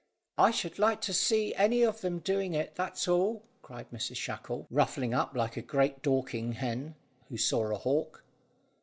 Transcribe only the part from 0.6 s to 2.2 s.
like to see any of them